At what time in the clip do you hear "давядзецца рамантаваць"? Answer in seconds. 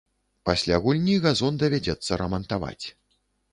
1.65-2.85